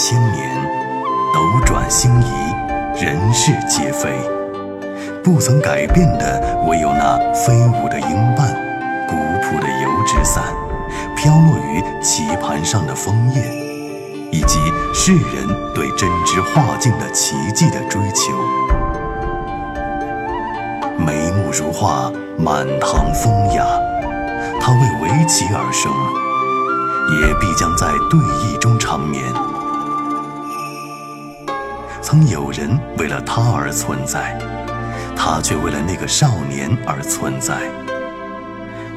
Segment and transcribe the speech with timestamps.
[0.00, 0.48] 千年，
[1.34, 4.08] 斗转星移，人事皆非。
[5.24, 8.48] 不曾改变的，唯有那飞舞的鹰瓣，
[9.08, 10.44] 古朴的油纸伞，
[11.16, 13.42] 飘落于棋盘上的枫叶，
[14.30, 14.60] 以及
[14.94, 18.32] 世人对真知画境的奇迹的追求。
[20.96, 22.08] 眉目如画，
[22.38, 23.66] 满堂风雅，
[24.60, 25.90] 它为围棋而生，
[27.20, 29.24] 也必将在对弈中长眠。
[32.26, 34.36] 有人为了他而存在，
[35.14, 37.56] 他却为了那个少年而存在。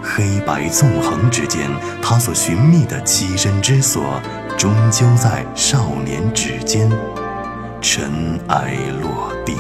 [0.02, 1.70] 黑白纵横之间，
[2.02, 4.20] 他所寻觅的栖身之所，
[4.58, 6.90] 终究在少年指尖，
[7.82, 9.58] 尘埃落定。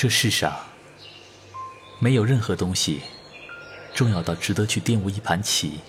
[0.00, 0.56] 这世上
[1.98, 3.02] 没有任何东西
[3.92, 5.80] 重要到值得去玷污一盘棋。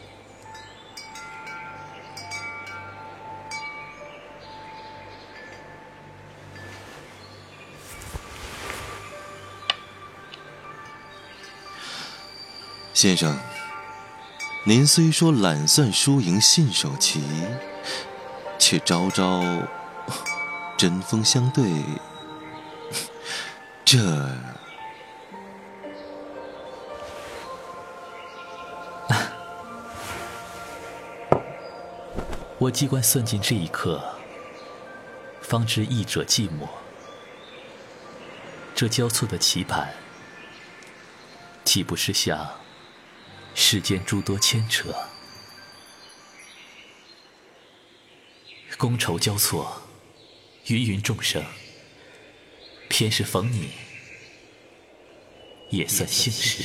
[12.96, 13.38] 先生，
[14.66, 17.22] 您虽说懒算输赢、信手棋，
[18.58, 19.44] 却招招
[20.76, 21.64] 针锋相对。
[23.92, 23.98] 这，
[32.60, 34.14] 我机关算尽这一刻，
[35.42, 36.70] 方知一者寂寞。
[38.76, 39.92] 这交错的棋盘，
[41.66, 42.48] 岂不是像
[43.56, 44.94] 世间诸多牵扯？
[48.78, 49.82] 觥筹交错，
[50.66, 51.44] 芸芸众生。
[53.00, 53.70] 先是逢你
[55.70, 56.62] 也算幸事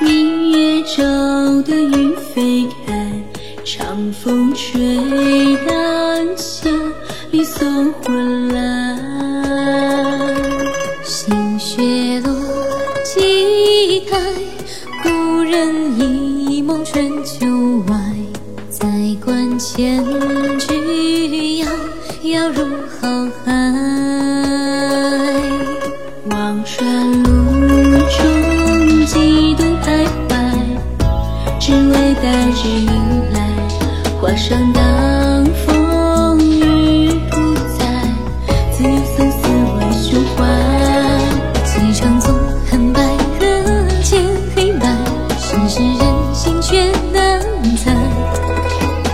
[0.00, 1.04] 一明月照
[1.60, 2.11] 的云
[4.22, 4.80] 风吹
[5.66, 6.70] 丹霞，
[7.32, 8.96] 绿松昏来，
[11.02, 12.32] 新雪落。
[13.04, 14.16] 期苔
[15.02, 17.46] 故人一梦春秋
[17.88, 17.96] 外，
[18.70, 18.86] 再
[19.24, 20.04] 观千
[20.56, 21.66] 枝摇
[22.22, 22.64] 摇入
[23.00, 23.50] 浩海。
[26.30, 27.28] 望穿路
[28.06, 30.30] 中几度徘徊，
[31.58, 33.11] 只为待日明。
[34.22, 37.84] 画上当风雨，不再
[38.70, 40.46] 自由三死为胸怀。
[41.64, 42.32] 棋场纵
[42.70, 43.44] 横，白合
[44.04, 44.22] 见
[44.54, 44.86] 黑白，
[45.40, 46.00] 世事人
[46.32, 47.42] 心却难
[47.76, 47.92] 猜。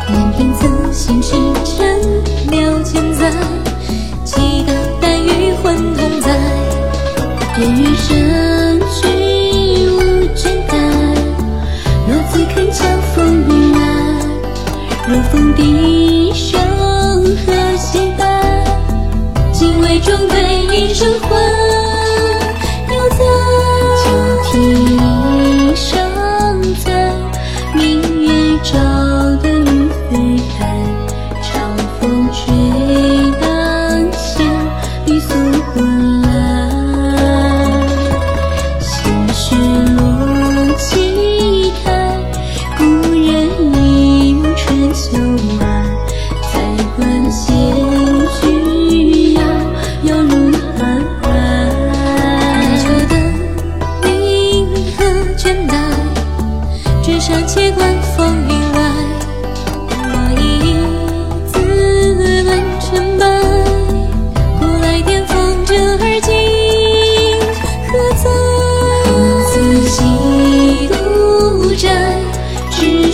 [0.08, 1.80] 任凭此心驰骋，
[2.50, 3.32] 了千载，
[4.26, 4.77] 期待。
[15.58, 15.97] 地。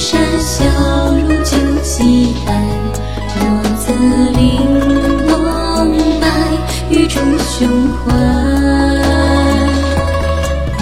[0.04, 0.62] 山，小
[1.44, 2.46] 旧几台。
[3.40, 3.42] 墨
[3.78, 3.90] 色
[4.36, 4.60] 临，
[5.26, 5.32] 墨
[6.20, 6.22] 白，
[6.90, 7.66] 玉出胸
[8.04, 8.12] 怀。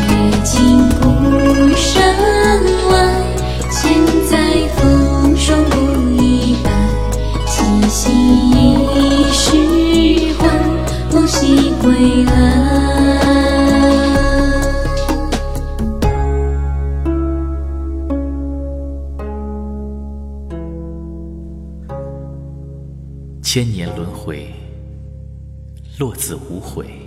[0.08, 0.10] 阅
[0.42, 1.02] 尽孤
[1.76, 1.94] 山
[2.90, 2.92] 外，
[3.70, 3.80] 千
[4.28, 4.32] 载
[4.74, 5.76] 风霜不
[6.20, 6.66] 移白。
[7.46, 9.44] 七夕已是
[10.36, 10.42] 还，
[11.14, 13.21] 梦兮归来。
[23.54, 24.50] 千年轮回，
[25.98, 27.01] 落子无悔。